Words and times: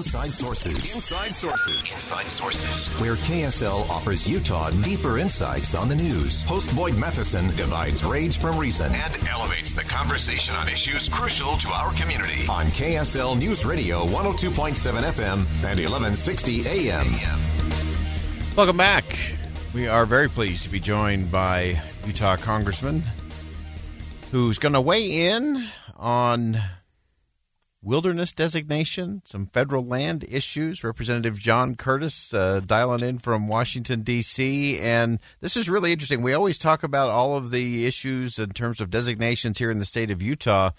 Inside 0.00 0.32
Sources. 0.32 0.94
Inside 0.94 1.34
Sources. 1.34 1.92
Inside 1.92 2.26
Sources. 2.26 2.88
Where 3.02 3.16
KSL 3.16 3.86
offers 3.90 4.26
Utah 4.26 4.70
deeper 4.70 5.18
insights 5.18 5.74
on 5.74 5.90
the 5.90 5.94
news. 5.94 6.42
Host 6.42 6.74
Boyd 6.74 6.96
Matheson 6.96 7.54
divides 7.54 8.02
rage 8.02 8.38
from 8.38 8.58
reason 8.58 8.90
and 8.94 9.28
elevates 9.28 9.74
the 9.74 9.82
conversation 9.82 10.54
on 10.54 10.70
issues 10.70 11.10
crucial 11.10 11.58
to 11.58 11.68
our 11.68 11.92
community. 11.92 12.46
On 12.48 12.68
KSL 12.68 13.38
News 13.38 13.66
Radio 13.66 14.06
102.7 14.06 15.02
FM 15.02 15.44
and 15.64 15.78
1160 15.78 16.66
AM. 16.66 17.14
Welcome 18.56 18.78
back. 18.78 19.04
We 19.74 19.86
are 19.86 20.06
very 20.06 20.30
pleased 20.30 20.62
to 20.62 20.70
be 20.70 20.80
joined 20.80 21.30
by 21.30 21.78
Utah 22.06 22.38
Congressman 22.38 23.02
who's 24.30 24.58
going 24.58 24.72
to 24.72 24.80
weigh 24.80 25.28
in 25.28 25.68
on 25.98 26.56
wilderness 27.82 28.32
designation, 28.32 29.22
some 29.24 29.46
federal 29.46 29.84
land 29.84 30.24
issues. 30.28 30.84
Representative 30.84 31.38
John 31.38 31.74
Curtis 31.74 32.32
uh, 32.34 32.60
dialing 32.64 33.02
in 33.02 33.18
from 33.18 33.48
Washington, 33.48 34.02
D.C. 34.02 34.78
And 34.78 35.18
this 35.40 35.56
is 35.56 35.70
really 35.70 35.92
interesting. 35.92 36.22
We 36.22 36.34
always 36.34 36.58
talk 36.58 36.82
about 36.82 37.10
all 37.10 37.36
of 37.36 37.50
the 37.50 37.86
issues 37.86 38.38
in 38.38 38.50
terms 38.50 38.80
of 38.80 38.90
designations 38.90 39.58
here 39.58 39.70
in 39.70 39.78
the 39.78 39.84
state 39.84 40.10
of 40.10 40.22
Utah. 40.22 40.70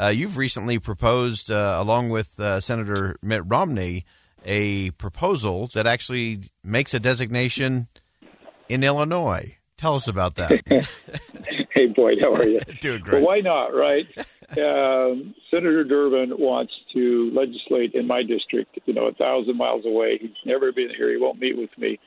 Uh, 0.00 0.08
you've 0.08 0.36
recently 0.36 0.78
proposed, 0.78 1.50
uh, 1.50 1.76
along 1.80 2.10
with 2.10 2.38
uh, 2.38 2.60
Senator 2.60 3.16
Mitt 3.22 3.42
Romney, 3.44 4.04
a 4.44 4.90
proposal 4.92 5.66
that 5.74 5.86
actually 5.86 6.42
makes 6.62 6.94
a 6.94 7.00
designation 7.00 7.88
in 8.68 8.84
Illinois. 8.84 9.56
Tell 9.76 9.94
us 9.94 10.08
about 10.08 10.34
that. 10.36 10.60
hey, 11.70 11.86
Boyd, 11.86 12.18
how 12.20 12.32
are 12.34 12.48
you? 12.48 12.60
Doing 12.80 13.00
great. 13.00 13.22
Well, 13.22 13.26
why 13.26 13.40
not, 13.40 13.74
right? 13.74 14.06
um, 14.56 15.34
Senator 15.50 15.84
Durbin 15.84 16.30
wants 16.38 16.72
to 16.94 17.30
legislate 17.34 17.94
in 17.94 18.06
my 18.06 18.22
district, 18.22 18.78
you 18.86 18.94
know, 18.94 19.06
a 19.06 19.12
thousand 19.12 19.56
miles 19.56 19.84
away. 19.84 20.18
He's 20.18 20.30
never 20.46 20.72
been 20.72 20.90
here. 20.96 21.10
He 21.10 21.18
won't 21.18 21.38
meet 21.38 21.56
with 21.58 21.76
me. 21.76 21.98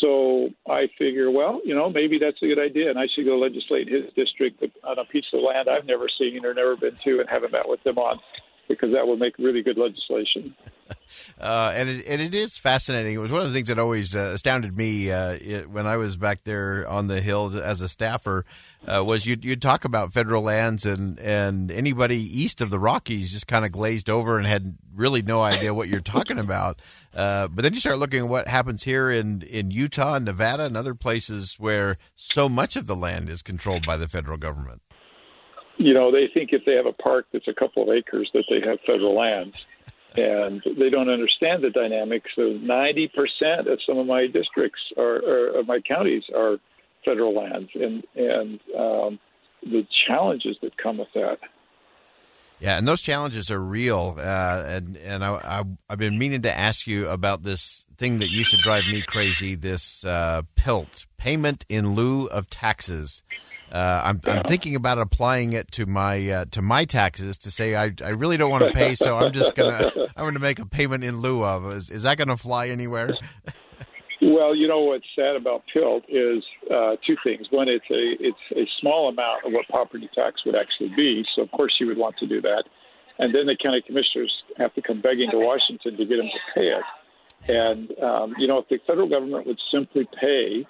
So 0.00 0.50
I 0.68 0.88
figure, 0.98 1.30
well, 1.30 1.60
you 1.64 1.74
know, 1.74 1.90
maybe 1.90 2.18
that's 2.18 2.40
a 2.42 2.46
good 2.46 2.60
idea, 2.60 2.90
and 2.90 2.98
I 2.98 3.08
should 3.12 3.24
go 3.24 3.36
legislate 3.38 3.88
in 3.88 4.04
his 4.04 4.12
district 4.14 4.62
on 4.84 4.98
a 4.98 5.04
piece 5.04 5.24
of 5.32 5.40
land 5.40 5.68
I've 5.68 5.86
never 5.86 6.08
seen 6.08 6.44
or 6.44 6.54
never 6.54 6.76
been 6.76 6.94
to 6.94 7.20
and 7.20 7.28
haven't 7.28 7.52
met 7.52 7.68
with 7.68 7.82
them 7.82 7.98
on, 7.98 8.20
because 8.68 8.92
that 8.92 9.08
would 9.08 9.18
make 9.18 9.36
really 9.38 9.62
good 9.62 9.78
legislation. 9.78 10.54
Uh, 11.40 11.72
and 11.74 11.88
it, 11.88 12.06
and 12.06 12.20
it 12.20 12.34
is 12.34 12.56
fascinating. 12.56 13.14
It 13.14 13.18
was 13.18 13.32
one 13.32 13.40
of 13.40 13.48
the 13.48 13.52
things 13.52 13.68
that 13.68 13.78
always 13.78 14.14
uh, 14.14 14.32
astounded 14.34 14.76
me 14.76 15.10
uh, 15.10 15.38
it, 15.40 15.70
when 15.70 15.86
I 15.86 15.96
was 15.96 16.16
back 16.16 16.44
there 16.44 16.86
on 16.88 17.06
the 17.06 17.20
hill 17.20 17.60
as 17.62 17.80
a 17.80 17.88
staffer. 17.88 18.44
Uh, 18.86 19.02
was 19.04 19.26
you 19.26 19.36
you'd 19.42 19.60
talk 19.60 19.84
about 19.84 20.12
federal 20.12 20.42
lands 20.42 20.86
and 20.86 21.18
and 21.18 21.70
anybody 21.70 22.16
east 22.16 22.60
of 22.60 22.70
the 22.70 22.78
Rockies 22.78 23.32
just 23.32 23.48
kind 23.48 23.64
of 23.64 23.72
glazed 23.72 24.08
over 24.08 24.38
and 24.38 24.46
had 24.46 24.78
really 24.94 25.20
no 25.20 25.42
idea 25.42 25.74
what 25.74 25.88
you're 25.88 26.00
talking 26.00 26.38
about. 26.38 26.80
Uh, 27.14 27.48
but 27.48 27.62
then 27.62 27.74
you 27.74 27.80
start 27.80 27.98
looking 27.98 28.20
at 28.20 28.28
what 28.28 28.46
happens 28.46 28.84
here 28.84 29.10
in 29.10 29.42
in 29.42 29.72
Utah 29.72 30.14
and 30.14 30.24
Nevada 30.24 30.64
and 30.64 30.76
other 30.76 30.94
places 30.94 31.56
where 31.58 31.98
so 32.14 32.48
much 32.48 32.76
of 32.76 32.86
the 32.86 32.96
land 32.96 33.28
is 33.28 33.42
controlled 33.42 33.84
by 33.84 33.96
the 33.96 34.06
federal 34.06 34.38
government. 34.38 34.80
You 35.76 35.94
know, 35.94 36.10
they 36.10 36.28
think 36.32 36.52
if 36.52 36.64
they 36.64 36.74
have 36.74 36.86
a 36.86 36.92
park 36.92 37.26
that's 37.32 37.46
a 37.48 37.54
couple 37.54 37.82
of 37.84 37.88
acres 37.88 38.30
that 38.34 38.44
they 38.48 38.60
have 38.68 38.78
federal 38.86 39.16
lands 39.16 39.64
and 40.16 40.62
they 40.78 40.90
don't 40.90 41.10
understand 41.10 41.62
the 41.62 41.70
dynamics 41.70 42.30
of 42.38 42.60
90% 42.62 43.08
of 43.70 43.78
some 43.86 43.98
of 43.98 44.06
my 44.06 44.26
districts 44.26 44.80
or, 44.96 45.20
or 45.56 45.62
my 45.64 45.80
counties 45.80 46.22
are 46.34 46.56
federal 47.04 47.34
lands 47.34 47.70
and 47.74 48.04
and 48.16 48.60
um, 48.76 49.18
the 49.62 49.86
challenges 50.06 50.56
that 50.62 50.76
come 50.76 50.98
with 50.98 51.08
that. 51.14 51.38
Yeah, 52.60 52.76
and 52.76 52.88
those 52.88 53.02
challenges 53.02 53.50
are 53.50 53.60
real. 53.60 54.16
Uh, 54.18 54.64
and 54.66 54.96
and 54.96 55.24
I, 55.24 55.34
I, 55.44 55.64
have 55.90 55.98
been 55.98 56.18
meaning 56.18 56.42
to 56.42 56.56
ask 56.56 56.86
you 56.86 57.08
about 57.08 57.44
this 57.44 57.86
thing 57.96 58.18
that 58.18 58.30
used 58.30 58.50
to 58.50 58.56
drive 58.62 58.84
me 58.84 59.02
crazy 59.06 59.54
this 59.54 60.04
uh, 60.04 60.42
PILT, 60.56 61.06
payment 61.18 61.64
in 61.68 61.94
lieu 61.94 62.26
of 62.26 62.50
taxes. 62.50 63.22
Uh, 63.70 64.02
I'm, 64.04 64.20
I'm 64.24 64.44
thinking 64.44 64.74
about 64.76 64.98
applying 64.98 65.52
it 65.52 65.70
to 65.72 65.84
my 65.84 66.30
uh, 66.30 66.44
to 66.52 66.62
my 66.62 66.84
taxes 66.84 67.38
to 67.38 67.50
say 67.50 67.76
I, 67.76 67.92
I 68.02 68.10
really 68.10 68.36
don't 68.36 68.50
want 68.50 68.64
to 68.64 68.72
pay, 68.72 68.94
so 68.94 69.18
I'm 69.18 69.32
just 69.32 69.54
gonna 69.54 69.90
I'm 70.16 70.24
gonna 70.24 70.38
make 70.38 70.58
a 70.58 70.66
payment 70.66 71.04
in 71.04 71.20
lieu 71.20 71.44
of. 71.44 71.70
Is, 71.72 71.90
is 71.90 72.02
that 72.04 72.16
going 72.16 72.28
to 72.28 72.36
fly 72.36 72.68
anywhere? 72.68 73.10
Well, 74.20 74.54
you 74.54 74.66
know 74.66 74.80
what's 74.80 75.06
sad 75.14 75.36
about 75.36 75.62
PILT 75.72 76.04
is 76.08 76.42
uh, 76.74 76.96
two 77.06 77.16
things. 77.22 77.46
One, 77.50 77.68
it's 77.68 77.84
a 77.90 78.16
it's 78.18 78.38
a 78.56 78.66
small 78.80 79.08
amount 79.08 79.44
of 79.44 79.52
what 79.52 79.68
property 79.68 80.08
tax 80.14 80.44
would 80.44 80.56
actually 80.56 80.90
be, 80.96 81.24
so 81.36 81.42
of 81.42 81.50
course 81.52 81.74
you 81.78 81.86
would 81.86 81.98
want 81.98 82.16
to 82.18 82.26
do 82.26 82.40
that. 82.40 82.64
And 83.18 83.34
then 83.34 83.46
the 83.46 83.56
county 83.56 83.82
commissioners 83.84 84.32
have 84.56 84.74
to 84.74 84.82
come 84.82 85.00
begging 85.00 85.30
to 85.30 85.38
Washington 85.38 85.96
to 85.96 86.04
get 86.04 86.16
them 86.16 86.26
to 86.26 86.54
pay 86.54 86.68
it. 86.68 86.84
And 87.48 87.98
um, 88.02 88.34
you 88.38 88.48
know, 88.48 88.58
if 88.58 88.68
the 88.68 88.78
federal 88.86 89.08
government 89.08 89.46
would 89.46 89.60
simply 89.70 90.08
pay 90.20 90.66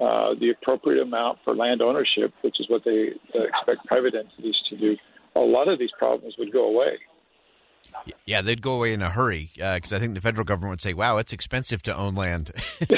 uh, 0.00 0.34
the 0.40 0.50
appropriate 0.50 1.02
amount 1.02 1.38
for 1.44 1.54
land 1.54 1.80
ownership, 1.82 2.32
which 2.42 2.56
is 2.58 2.68
what 2.68 2.82
they 2.84 3.10
uh, 3.34 3.44
expect 3.44 3.86
private 3.86 4.14
entities 4.14 4.56
to 4.70 4.76
do, 4.76 4.96
a 5.36 5.40
lot 5.40 5.68
of 5.68 5.78
these 5.78 5.90
problems 5.98 6.34
would 6.38 6.52
go 6.52 6.64
away. 6.66 6.98
Yeah, 8.26 8.42
they'd 8.42 8.62
go 8.62 8.74
away 8.74 8.92
in 8.92 9.02
a 9.02 9.10
hurry 9.10 9.50
because 9.54 9.92
uh, 9.92 9.96
I 9.96 9.98
think 9.98 10.14
the 10.14 10.20
federal 10.20 10.44
government 10.44 10.70
would 10.70 10.82
say, 10.82 10.94
"Wow, 10.94 11.18
it's 11.18 11.32
expensive 11.32 11.82
to 11.84 11.96
own 11.96 12.14
land 12.14 12.50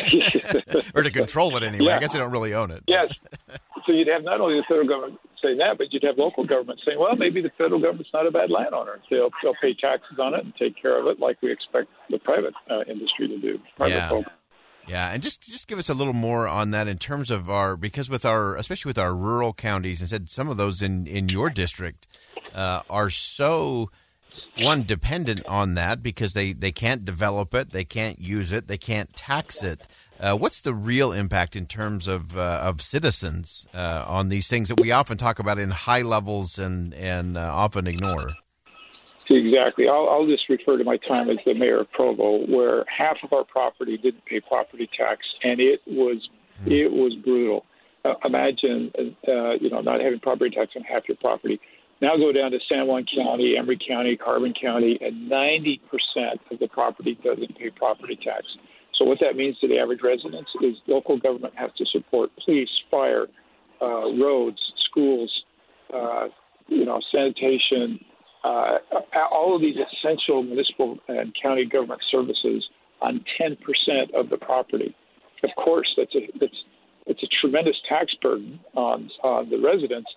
or 0.95 1.03
to 1.03 1.11
control 1.11 1.57
it 1.57 1.63
anyway." 1.63 1.87
Yeah. 1.87 1.97
I 1.97 1.99
guess 1.99 2.13
they 2.13 2.19
don't 2.19 2.33
really 2.33 2.55
own 2.55 2.71
it. 2.71 2.83
Yes. 2.87 3.13
So 3.85 3.93
you'd 3.93 4.09
have 4.09 4.25
not 4.25 4.41
only 4.41 4.57
the 4.57 4.65
federal 4.67 4.89
government 4.89 5.21
saying 5.43 5.59
that, 5.59 5.79
but 5.79 5.93
you'd 5.93 6.03
have 6.03 6.19
local 6.19 6.45
governments 6.45 6.83
saying, 6.87 6.99
"Well, 6.99 7.15
maybe 7.17 7.43
the 7.43 7.51
federal 7.59 7.81
government's 7.81 8.11
not 8.13 8.27
a 8.27 8.31
bad 8.31 8.51
landowner. 8.51 9.01
They'll 9.11 9.31
they'll 9.43 9.55
pay 9.61 9.75
taxes 9.75 10.19
on 10.19 10.35
it 10.35 10.45
and 10.45 10.55
take 10.57 10.81
care 10.81 10.99
of 10.99 11.07
it 11.07 11.21
like 11.21 11.41
we 11.43 11.53
expect 11.53 11.89
the 12.11 12.19
private 12.19 12.55
uh, 12.71 12.83
industry 12.89 13.29
to 13.29 13.39
do." 13.39 13.61
Private 13.77 13.95
yeah. 13.95 14.09
Folk. 14.09 14.27
Yeah, 14.89 15.11
and 15.11 15.23
just 15.23 15.43
just 15.43 15.67
give 15.67 15.79
us 15.79 15.89
a 15.89 15.95
little 15.95 16.13
more 16.13 16.47
on 16.47 16.71
that 16.71 16.87
in 16.87 16.99
terms 16.99 17.31
of 17.31 17.51
our 17.51 17.77
because 17.77 18.09
with 18.09 18.25
our 18.25 18.57
especially 18.57 18.89
with 18.91 18.99
our 18.99 19.15
rural 19.15 19.53
counties, 19.53 20.01
and 20.01 20.09
said 20.09 20.31
some 20.31 20.49
of 20.49 20.57
those 20.57 20.81
in 20.81 21.07
in 21.07 21.29
your 21.29 21.51
district 21.51 22.07
uh, 22.55 22.83
are 22.89 23.11
so 23.11 23.91
one 24.59 24.85
dependent 24.85 25.45
on 25.47 25.75
that 25.75 26.03
because 26.03 26.35
they 26.35 26.53
they 26.53 26.73
can't 26.73 27.05
develop 27.05 27.53
it, 27.55 27.73
they 27.73 27.85
can't 27.85 28.21
use 28.21 28.53
it, 28.53 28.69
they 28.69 28.79
can't 28.79 29.15
tax 29.17 29.63
it. 29.63 29.81
Uh, 30.19 30.35
what's 30.35 30.63
the 30.63 30.73
real 30.75 31.13
impact 31.13 31.57
in 31.57 31.67
terms 31.67 32.07
of 32.07 32.37
uh, 32.37 32.61
of 32.63 32.81
citizens 32.81 33.67
uh, 33.75 34.05
on 34.07 34.29
these 34.29 34.49
things 34.49 34.69
that 34.69 34.81
we 34.81 34.93
often 34.93 35.19
talk 35.19 35.39
about 35.39 35.59
in 35.59 35.71
high 35.71 36.03
levels 36.03 36.59
and 36.59 36.95
and 36.95 37.37
uh, 37.37 37.51
often 37.53 37.87
ignore? 37.87 38.35
Exactly. 39.29 39.89
I'll, 39.89 40.09
I'll, 40.09 40.27
just 40.27 40.49
refer 40.49 40.79
to 40.79 40.85
my 40.85 40.99
time 40.99 41.29
as 41.31 41.39
the 41.45 41.55
mayor 41.55 41.81
of 41.81 41.91
Provo, 41.91 42.47
where 42.47 42.85
half 42.87 43.17
of 43.25 43.33
our 43.33 43.45
property 43.45 43.97
didn't 43.97 44.25
pay 44.25 44.41
property 44.41 44.89
tax, 44.97 45.21
and 45.43 45.59
it 45.59 45.81
was 45.87 46.29
mm. 46.63 46.71
it 46.71 46.93
was 46.93 47.15
brutal. 47.25 47.65
Uh, 48.05 48.15
imagine, 48.25 48.93
uh, 49.27 49.55
you 49.61 49.69
know, 49.69 49.81
not 49.81 50.01
having 50.01 50.21
property 50.21 50.55
tax 50.55 50.73
on 50.77 50.83
half 50.83 51.09
your 51.09 51.17
property. 51.17 51.59
Now 52.01 52.17
go 52.17 52.31
down 52.31 52.53
to 52.53 52.59
San 52.69 52.87
Juan 52.87 53.05
County, 53.13 53.57
Emery 53.59 53.79
County, 53.89 54.17
Carbon 54.17 54.55
County, 54.55 54.99
and 55.01 55.31
90% 55.31 55.81
of 56.51 56.59
the 56.61 56.69
property 56.69 57.19
doesn't 57.25 57.59
pay 57.59 57.71
property 57.71 58.17
tax. 58.23 58.45
So 58.99 59.05
what 59.05 59.19
that 59.21 59.35
means 59.35 59.59
to 59.59 59.69
the 59.69 59.79
average 59.79 60.01
residents 60.03 60.51
is 60.63 60.77
local 60.87 61.19
government 61.19 61.55
has 61.57 61.71
to 61.79 61.87
support 61.87 62.31
police, 62.45 62.69
fire, 62.91 63.27
uh, 63.81 64.13
roads, 64.15 64.59
schools, 64.89 65.33
uh, 65.93 66.29
you 66.69 66.85
know, 66.85 67.01
sanitation, 67.13 67.99
uh, 68.47 68.79
all 69.33 69.57
of 69.57 69.61
these 69.61 69.77
essential 69.77 70.43
municipal 70.43 70.99
and 71.09 71.35
county 71.41 71.65
government 71.65 72.01
services 72.11 72.65
on 73.01 73.25
10% 73.41 73.57
of 74.15 74.31
the 74.31 74.37
property. 74.37 74.95
Of 75.43 75.51
course, 75.57 75.89
that's 75.97 76.15
a, 76.15 76.21
that's 76.39 76.57
it's 77.07 77.23
a 77.23 77.27
tremendous 77.41 77.77
tax 77.89 78.13
burden 78.21 78.59
on 78.75 79.11
on 79.23 79.51
the 79.51 79.59
residents, 79.59 80.11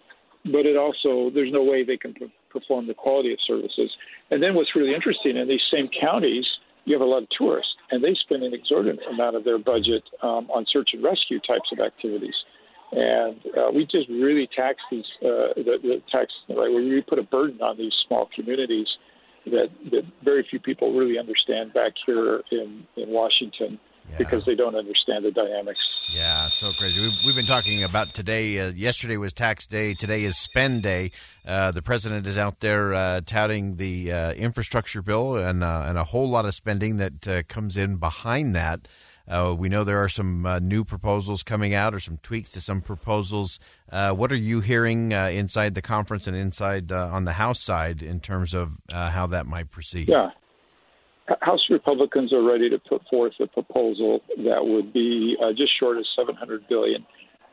but 0.45 0.65
it 0.65 0.77
also 0.77 1.29
there's 1.33 1.51
no 1.51 1.63
way 1.63 1.83
they 1.83 1.97
can 1.97 2.13
perform 2.49 2.87
the 2.87 2.93
quality 2.93 3.33
of 3.33 3.39
services. 3.45 3.91
And 4.31 4.41
then 4.41 4.55
what's 4.55 4.75
really 4.75 4.93
interesting 4.93 5.37
in 5.37 5.47
these 5.47 5.61
same 5.71 5.89
counties, 5.99 6.45
you 6.85 6.93
have 6.93 7.01
a 7.01 7.09
lot 7.09 7.23
of 7.23 7.29
tourists, 7.37 7.73
and 7.91 8.03
they 8.03 8.15
spend 8.15 8.43
an 8.43 8.53
exorbitant 8.53 9.01
amount 9.11 9.35
of 9.35 9.43
their 9.43 9.59
budget 9.59 10.03
um, 10.23 10.49
on 10.49 10.65
search 10.71 10.89
and 10.93 11.03
rescue 11.03 11.39
types 11.39 11.69
of 11.71 11.79
activities. 11.79 12.35
And 12.91 13.39
uh, 13.55 13.71
we 13.73 13.85
just 13.85 14.09
really 14.09 14.49
tax 14.55 14.79
these, 14.89 15.05
uh, 15.21 15.53
the, 15.55 15.77
the 15.81 16.01
tax, 16.11 16.31
right, 16.49 16.69
we 16.69 16.89
really 16.89 17.05
put 17.07 17.19
a 17.19 17.23
burden 17.23 17.61
on 17.61 17.77
these 17.77 17.93
small 18.07 18.29
communities 18.35 18.87
that, 19.45 19.69
that 19.91 20.03
very 20.23 20.45
few 20.49 20.59
people 20.59 20.93
really 20.97 21.19
understand 21.19 21.73
back 21.73 21.93
here 22.05 22.41
in, 22.51 22.85
in 22.97 23.09
Washington 23.09 23.79
yeah. 24.09 24.17
because 24.17 24.43
they 24.45 24.55
don't 24.55 24.75
understand 24.75 25.25
the 25.25 25.31
dynamics. 25.31 25.79
Yeah, 26.11 26.49
so 26.49 26.73
crazy. 26.73 26.99
We've, 27.01 27.13
we've 27.25 27.35
been 27.35 27.45
talking 27.45 27.83
about 27.83 28.13
today. 28.13 28.59
Uh, 28.59 28.71
yesterday 28.71 29.17
was 29.17 29.33
tax 29.33 29.67
day. 29.67 29.93
Today 29.93 30.23
is 30.23 30.37
spend 30.37 30.83
day. 30.83 31.11
Uh, 31.45 31.71
the 31.71 31.81
president 31.81 32.25
is 32.25 32.37
out 32.37 32.59
there 32.59 32.93
uh, 32.93 33.21
touting 33.25 33.75
the 33.75 34.11
uh, 34.11 34.31
infrastructure 34.33 35.01
bill 35.01 35.35
and 35.35 35.63
uh, 35.63 35.85
and 35.87 35.97
a 35.97 36.05
whole 36.05 36.29
lot 36.29 36.45
of 36.45 36.55
spending 36.55 36.97
that 36.97 37.27
uh, 37.27 37.43
comes 37.47 37.77
in 37.77 37.97
behind 37.97 38.55
that. 38.55 38.87
Uh, 39.29 39.55
we 39.57 39.69
know 39.69 39.83
there 39.83 40.03
are 40.03 40.09
some 40.09 40.45
uh, 40.45 40.59
new 40.59 40.83
proposals 40.83 41.43
coming 41.43 41.73
out, 41.73 41.93
or 41.93 41.99
some 41.99 42.17
tweaks 42.23 42.51
to 42.51 42.61
some 42.61 42.81
proposals. 42.81 43.59
Uh, 43.91 44.11
what 44.11 44.31
are 44.31 44.35
you 44.35 44.59
hearing 44.59 45.11
inside 45.11 45.75
the 45.75 45.81
conference 45.81 46.27
and 46.27 46.35
inside 46.35 46.91
on 46.91 47.25
the 47.25 47.33
House 47.33 47.61
side 47.61 48.01
in 48.01 48.19
terms 48.19 48.53
of 48.53 48.77
how 48.91 49.27
that 49.27 49.45
might 49.45 49.69
proceed? 49.69 50.09
Yeah. 50.09 50.31
House 51.41 51.61
Republicans 51.69 52.33
are 52.33 52.43
ready 52.43 52.69
to 52.69 52.79
put 52.79 53.01
forth 53.09 53.33
a 53.39 53.47
proposal 53.47 54.21
that 54.37 54.65
would 54.65 54.91
be 54.91 55.35
uh, 55.43 55.51
just 55.51 55.71
short 55.79 55.97
of 55.97 56.05
700 56.17 56.67
billion, 56.67 57.05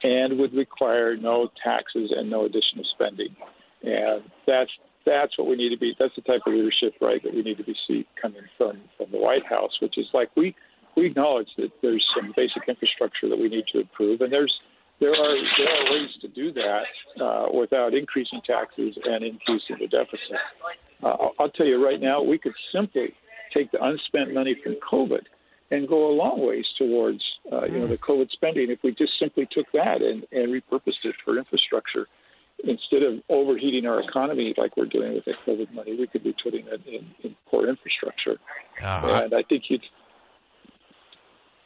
and 0.03 0.39
would 0.39 0.55
require 0.55 1.17
no 1.17 1.49
taxes 1.63 2.13
and 2.17 2.31
no 2.31 2.45
additional 2.45 2.85
spending. 2.95 3.35
And 3.83 4.23
that's 4.47 4.71
that's 5.05 5.39
what 5.39 5.47
we 5.47 5.57
need 5.57 5.71
to 5.71 5.79
be. 5.79 5.95
That's 5.99 6.15
the 6.17 6.23
type 6.23 6.41
of 6.47 6.53
leadership, 6.53 6.95
right, 7.01 7.23
that 7.23 7.33
we 7.33 7.43
need 7.43 7.59
to 7.59 7.65
be 7.65 7.77
see 7.87 8.07
coming 8.21 8.43
from 8.57 8.81
from 8.97 9.11
the 9.13 9.19
White 9.19 9.47
House, 9.47 9.73
which 9.81 9.99
is 9.99 10.07
like 10.13 10.31
we 10.37 10.55
we 10.97 11.07
acknowledge 11.07 11.49
that 11.59 11.71
there's 11.83 12.05
some 12.15 12.33
basic 12.37 12.63
infrastructure 12.69 13.29
that 13.29 13.39
we 13.39 13.49
need 13.49 13.65
to 13.73 13.81
improve, 13.81 14.21
and 14.21 14.33
there's 14.33 14.55
there 15.01 15.11
are 15.11 15.37
there 15.59 15.69
are 15.69 15.93
ways 15.93 16.11
to 16.23 16.29
do 16.29 16.53
that 16.53 16.85
uh, 17.21 17.47
without 17.53 17.95
increasing 17.95 18.41
taxes 18.47 18.97
and 19.05 19.25
increasing 19.25 19.77
the 19.79 19.89
deficit. 19.89 20.41
Uh, 21.03 21.29
I'll 21.39 21.51
tell 21.51 21.67
you 21.67 21.85
right 21.85 22.01
now, 22.01 22.23
we 22.23 22.39
could 22.39 22.55
simply 22.73 23.15
take 23.53 23.71
the 23.73 23.83
unspent 23.83 24.33
money 24.33 24.57
from 24.63 24.77
COVID 24.91 25.23
and 25.71 25.89
go 25.89 26.11
a 26.11 26.15
long 26.15 26.47
ways 26.47 26.65
towards 26.79 27.23
uh, 27.53 27.67
you 27.67 27.79
know 27.79 27.87
the 27.87 27.99
COVID 27.99 28.31
spending 28.31 28.71
if 28.71 28.79
we 28.83 28.93
just 28.93 29.13
simply 29.19 29.47
took 29.51 29.67
that 29.73 30.01
and, 30.01 30.27
and 30.33 30.49
repurposed 30.49 31.05
it 31.05 31.15
for 31.25 31.37
infrastructure 31.39 32.07
instead 32.65 33.03
of 33.03 33.21
overheating 33.29 33.87
our 33.87 34.01
economy 34.01 34.55
like 34.57 34.77
we're 34.77 34.87
doing 34.87 35.15
with 35.15 35.25
the 35.27 35.35
COVID 35.47 35.73
money. 35.75 35.95
We 35.95 36.07
could 36.07 36.25
be 36.25 36.35
putting 36.43 36.67
it 36.67 36.81
in, 36.87 37.07
in 37.23 37.37
core 37.51 37.69
infrastructure, 37.69 38.39
uh, 38.83 39.23
and 39.25 39.35
I 39.35 39.43
think 39.43 39.65
you'd. 39.69 39.83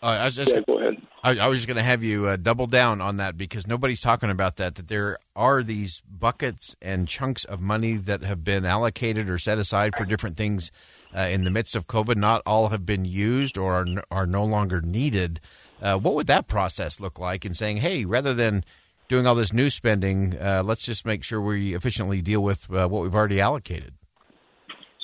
Uh, 0.03 0.19
I 0.21 0.25
was 0.25 0.37
just 0.37 0.53
yeah, 0.55 0.63
go 0.67 0.79
ahead. 0.79 0.97
I, 1.23 1.39
I 1.39 1.49
was 1.49 1.59
just 1.59 1.67
going 1.69 1.77
to 1.77 1.83
have 1.83 2.03
you 2.03 2.27
uh, 2.27 2.37
double 2.37 2.67
down 2.67 3.03
on 3.03 3.19
that 3.19 3.37
because 3.37 3.67
nobody's 3.67 4.01
talking 4.01 4.31
about 4.31 4.57
that. 4.57 4.77
That 4.77 4.89
there 4.89 5.19
are 5.37 5.63
these 5.63 6.03
buckets 6.09 6.75
and 6.81 7.07
chunks 7.07 7.45
of 7.45 7.61
money 7.61 7.97
that 7.97 8.23
have 8.23 8.43
been 8.43 8.65
allocated 8.65 9.29
or 9.29 9.37
set 9.37 9.59
aside 9.59 9.95
for 9.97 10.07
different 10.07 10.39
things 10.39 10.73
uh, 11.15 11.21
in 11.21 11.45
the 11.45 11.51
midst 11.51 11.77
of 11.77 11.87
COVID. 11.87 12.17
Not 12.17 12.41
all 12.47 12.69
have 12.69 12.87
been 12.87 13.05
used 13.05 13.59
or 13.59 13.75
are, 13.75 13.87
are 14.11 14.27
no 14.27 14.45
longer 14.45 14.81
needed. 14.81 15.41
Uh, 15.83 15.99
what 15.99 16.15
would 16.15 16.27
that 16.29 16.49
process 16.49 17.01
look 17.01 17.19
like 17.19 17.45
in 17.45 17.53
saying, 17.53 17.79
hey, 17.79 18.07
rather 18.07 18.33
than 18.33 18.65
doing 19.09 19.27
all 19.27 19.35
this 19.35 19.53
new 19.53 19.69
spending, 19.69 20.39
uh, 20.41 20.63
let's 20.65 20.85
just 20.85 21.05
make 21.05 21.23
sure 21.23 21.41
we 21.41 21.75
efficiently 21.75 22.23
deal 22.23 22.43
with 22.43 22.71
uh, 22.73 22.89
what 22.89 23.03
we've 23.03 23.15
already 23.15 23.41
allocated? 23.41 23.93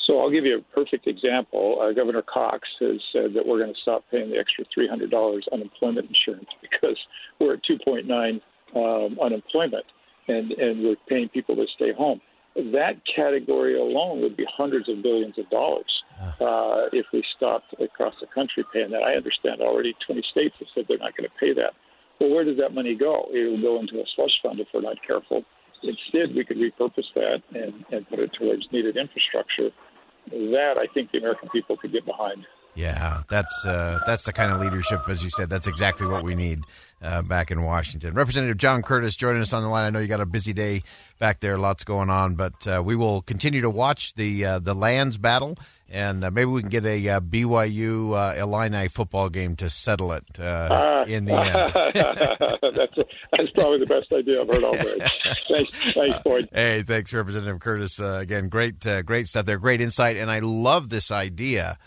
So 0.06 0.20
I'll 0.20 0.31
give 0.31 0.44
you 0.44 0.58
a 0.58 0.75
perfect 0.75 1.06
example. 1.06 1.79
Uh, 1.82 1.93
Governor 1.93 2.23
Cox 2.23 2.69
has 2.81 3.00
said 3.12 3.35
that 3.35 3.47
we're 3.47 3.58
going 3.58 3.75
to 3.75 3.81
stop 3.81 4.05
paying 4.11 4.31
the 4.31 4.38
extra 4.38 4.64
$300 4.76 5.41
unemployment 5.53 6.08
insurance 6.08 6.49
because 6.62 6.97
we're 7.41 7.55
at 7.55 7.61
2.9 7.69 8.41
um, 8.75 9.19
unemployment 9.20 9.85
and, 10.29 10.53
and 10.53 10.85
we're 10.85 10.97
paying 11.08 11.29
people 11.29 11.56
to 11.56 11.67
stay 11.76 11.93
home 11.93 12.20
that 12.56 12.97
category 13.14 13.79
alone 13.79 14.23
would 14.23 14.37
be 14.37 14.47
hundreds 14.49 14.88
of 14.88 15.03
billions 15.03 15.38
of 15.38 15.49
dollars 15.50 16.03
uh, 16.41 16.88
if 16.93 17.05
we 17.12 17.23
stopped 17.37 17.75
across 17.81 18.14
the 18.20 18.26
country 18.35 18.64
paying 18.73 18.91
that. 18.91 19.03
I 19.03 19.14
understand 19.14 19.61
already 19.61 19.94
20 20.06 20.23
states 20.31 20.55
have 20.58 20.69
said 20.75 20.85
they're 20.88 20.99
not 20.99 21.17
going 21.17 21.29
to 21.29 21.37
pay 21.38 21.53
that. 21.55 21.75
Well, 22.19 22.31
where 22.31 22.44
does 22.44 22.56
that 22.56 22.73
money 22.73 22.94
go? 22.94 23.29
It 23.31 23.50
will 23.50 23.61
go 23.61 23.81
into 23.81 24.00
a 24.00 24.05
slush 24.17 24.32
fund 24.43 24.58
if 24.58 24.69
we're 24.73 24.81
not 24.81 24.97
careful. 25.06 25.44
Instead, 25.82 26.35
we 26.35 26.44
could 26.44 26.56
repurpose 26.56 27.12
that 27.14 27.43
and, 27.53 27.85
and 27.93 28.08
put 28.08 28.19
it 28.19 28.31
towards 28.38 28.64
needed 28.73 28.97
infrastructure. 28.97 29.69
That 30.31 30.76
I 30.78 30.87
think 30.93 31.12
the 31.12 31.19
American 31.19 31.49
people 31.50 31.76
could 31.76 31.93
get 31.93 32.05
behind. 32.05 32.46
Yeah, 32.75 33.23
that's 33.31 33.64
uh, 33.64 34.00
that's 34.06 34.25
the 34.25 34.32
kind 34.34 34.52
of 34.52 34.61
leadership, 34.61 35.00
as 35.08 35.25
you 35.25 35.31
said. 35.31 35.49
That's 35.49 35.67
exactly 35.67 36.06
what 36.06 36.23
we 36.23 36.34
need 36.34 36.61
uh, 37.00 37.23
back 37.23 37.50
in 37.50 37.62
Washington. 37.62 38.14
Representative 38.14 38.58
John 38.58 38.82
Curtis 38.82 39.17
joining 39.17 39.40
us 39.40 39.55
on 39.55 39.62
the 39.62 39.69
line. 39.69 39.87
I 39.87 39.90
know 39.90 39.99
you 39.99 40.08
got 40.08 40.20
a 40.20 40.26
busy 40.26 40.52
day 40.52 40.82
back 41.19 41.40
there, 41.40 41.56
lots 41.56 41.84
going 41.84 42.11
on, 42.11 42.34
but 42.34 42.67
uh, 42.67 42.82
we 42.84 42.94
will 42.94 43.23
continue 43.23 43.62
to 43.62 43.70
watch 43.70 44.14
the 44.14 44.44
uh, 44.44 44.58
the 44.58 44.75
lands 44.75 45.17
battle, 45.17 45.56
and 45.88 46.25
uh, 46.25 46.31
maybe 46.31 46.47
we 46.47 46.61
can 46.61 46.71
get 46.71 46.85
a 46.85 47.09
uh, 47.09 47.21
BYU 47.21 48.12
uh, 48.12 48.41
Illini 48.41 48.88
football 48.88 49.29
game 49.29 49.56
to 49.56 49.71
settle 49.71 50.12
it 50.12 50.25
uh, 50.38 50.69
ah. 50.71 51.05
in 51.05 51.27
the 51.27 51.35
end. 51.35 52.75
that's, 52.77 52.97
that's 53.33 53.50
probably 53.50 53.79
the 53.79 53.87
best 53.87 54.12
idea 54.12 54.41
I've 54.41 54.49
heard 54.49 54.65
all 54.65 54.73
day. 54.73 54.99
thanks, 55.49 55.93
thanks, 55.93 56.19
Boyd. 56.25 56.44
Uh, 56.53 56.56
hey, 56.56 56.83
thanks, 56.83 57.12
Representative 57.12 57.61
Curtis. 57.61 57.99
again, 58.00 58.49
great, 58.49 58.87
great 59.05 59.29
stuff 59.29 59.47
there, 59.47 59.59
great 59.59 59.81
insight, 59.81 60.17
and 60.17 60.31
I 60.31 60.41
love 60.41 60.88
this 60.88 61.11
idea 61.11 61.79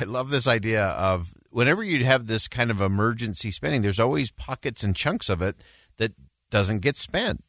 I 0.00 0.04
love 0.04 0.30
this 0.30 0.46
idea 0.46 0.84
of 0.84 1.34
whenever 1.50 1.82
you 1.82 2.04
have 2.04 2.26
this 2.26 2.46
kind 2.46 2.70
of 2.70 2.80
emergency 2.80 3.50
spending, 3.50 3.82
there's 3.82 3.98
always 3.98 4.30
pockets 4.30 4.82
and 4.82 4.94
chunks 4.94 5.28
of 5.28 5.40
it 5.40 5.56
that 5.96 6.12
doesn't 6.50 6.80
get 6.80 6.96
spent. 6.96 7.42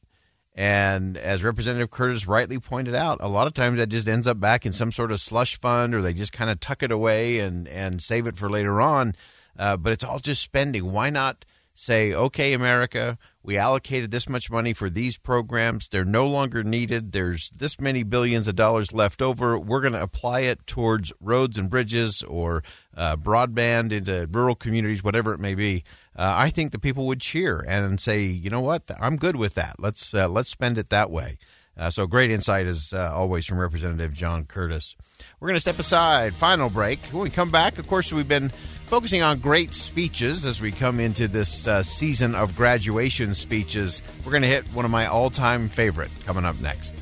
And 0.60 1.16
as 1.16 1.42
Representative 1.42 1.90
Curtis 1.90 2.28
rightly 2.28 2.60
pointed 2.60 2.94
out, 2.94 3.20
a 3.22 3.30
lot 3.30 3.48
of 3.48 3.54
times 3.54 3.78
that 3.78 3.88
just 3.88 4.10
ends 4.10 4.28
up 4.28 4.42
back 4.42 4.66
in 4.66 4.74
some 4.74 4.92
sort 4.92 5.10
of 5.10 5.22
slush 5.22 5.58
fund 5.58 5.96
or 5.96 6.02
they 6.02 6.12
just 6.12 6.34
kind 6.34 6.52
of 6.52 6.60
tuck 6.60 6.84
it 6.84 6.92
away 6.92 7.40
and, 7.40 7.66
and 7.70 8.04
save 8.04 8.28
it 8.28 8.36
for 8.36 8.50
later 8.50 8.82
on. 8.82 9.16
Uh, 9.58 9.78
but 9.78 9.94
it's 9.94 10.04
all 10.04 10.20
just 10.20 10.42
spending. 10.42 10.92
Why 10.92 11.12
not 11.12 11.46
say, 11.74 12.14
okay, 12.14 12.52
America, 12.52 13.18
we 13.42 13.58
allocated 13.58 14.12
this 14.12 14.28
much 14.28 14.52
money 14.52 14.74
for 14.74 14.90
these 14.90 15.18
programs. 15.18 15.88
They're 15.88 16.04
no 16.04 16.28
longer 16.28 16.62
needed. 16.62 17.14
There's 17.14 17.50
this 17.52 17.80
many 17.80 18.04
billions 18.04 18.50
of 18.50 18.58
dollars 18.58 18.92
left 18.92 19.22
over. 19.22 19.58
We're 19.58 19.80
going 19.80 19.94
to 19.94 20.04
apply 20.04 20.42
it 20.42 20.68
towards 20.68 21.14
roads 21.22 21.58
and 21.58 21.70
bridges 21.70 22.22
or 22.24 22.66
uh, 22.98 23.16
broadband 23.16 23.94
into 23.94 24.28
rural 24.30 24.56
communities, 24.56 25.06
whatever 25.06 25.34
it 25.34 25.40
may 25.40 25.56
be. 25.56 25.86
Uh, 26.20 26.34
I 26.36 26.50
think 26.50 26.74
the 26.74 26.80
people 26.80 27.08
would 27.08 27.22
cheer 27.22 27.64
and 27.66 27.98
say, 27.98 28.24
you 28.26 28.50
know 28.50 28.60
what, 28.60 28.84
I'm 29.00 29.16
good 29.16 29.38
with 29.38 29.54
that. 29.54 29.78
Let's 29.80 30.14
uh, 30.14 30.28
let's 30.28 30.50
spend 30.50 30.78
it 30.78 30.90
that 30.90 31.10
way. 31.10 31.38
Uh, 31.78 31.90
so 31.90 32.06
great 32.08 32.30
insight 32.30 32.66
as 32.66 32.92
uh, 32.92 33.14
always 33.16 33.46
from 33.46 33.58
Representative 33.58 34.14
John 34.14 34.44
Curtis. 34.44 34.98
We're 35.40 35.48
going 35.48 35.56
to 35.56 35.62
step 35.62 35.80
aside. 35.80 36.34
Final 36.34 36.70
break. 36.70 37.00
When 37.06 37.24
we 37.24 37.30
come 37.30 37.52
back, 37.52 37.80
of 37.80 37.88
course, 37.88 38.12
we've 38.12 38.28
been 38.28 38.52
focusing 38.88 39.22
on 39.22 39.40
great 39.40 39.74
speeches 39.74 40.44
as 40.44 40.60
we 40.60 40.74
come 40.74 41.00
into 41.00 41.30
this 41.30 41.66
uh, 41.66 41.84
season 41.84 42.36
of 42.36 42.54
graduation 42.54 43.34
speeches. 43.34 44.04
We're 44.26 44.32
going 44.34 44.42
to 44.42 44.50
hit 44.50 44.66
one 44.74 44.84
of 44.84 44.92
my 44.92 45.06
all-time 45.06 45.70
favorite 45.70 46.12
coming 46.26 46.44
up 46.44 46.60
next. 46.60 47.02